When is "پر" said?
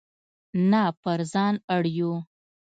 1.01-1.19